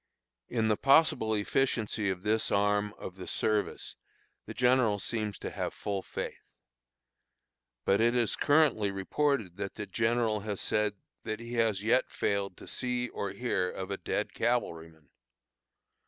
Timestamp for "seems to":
4.97-5.51